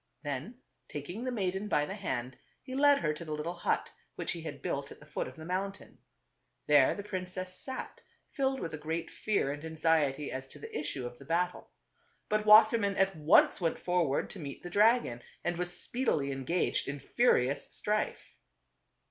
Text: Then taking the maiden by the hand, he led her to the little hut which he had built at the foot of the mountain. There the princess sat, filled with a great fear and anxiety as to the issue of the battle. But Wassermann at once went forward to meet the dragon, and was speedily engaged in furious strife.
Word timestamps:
Then 0.23 0.57
taking 0.87 1.23
the 1.25 1.31
maiden 1.31 1.67
by 1.67 1.85
the 1.85 1.93
hand, 1.93 2.35
he 2.63 2.73
led 2.73 2.97
her 2.97 3.13
to 3.13 3.23
the 3.23 3.33
little 3.33 3.53
hut 3.53 3.91
which 4.15 4.31
he 4.31 4.41
had 4.41 4.59
built 4.63 4.91
at 4.91 4.99
the 4.99 5.05
foot 5.05 5.27
of 5.27 5.35
the 5.35 5.45
mountain. 5.45 5.99
There 6.65 6.95
the 6.95 7.03
princess 7.03 7.53
sat, 7.59 8.01
filled 8.31 8.59
with 8.59 8.73
a 8.73 8.79
great 8.79 9.11
fear 9.11 9.51
and 9.51 9.63
anxiety 9.63 10.31
as 10.31 10.47
to 10.47 10.57
the 10.57 10.75
issue 10.75 11.05
of 11.05 11.19
the 11.19 11.25
battle. 11.25 11.69
But 12.29 12.47
Wassermann 12.47 12.95
at 12.97 13.15
once 13.15 13.61
went 13.61 13.77
forward 13.77 14.31
to 14.31 14.39
meet 14.39 14.63
the 14.63 14.71
dragon, 14.71 15.21
and 15.43 15.55
was 15.57 15.79
speedily 15.79 16.31
engaged 16.31 16.87
in 16.87 16.99
furious 16.99 17.69
strife. 17.71 18.33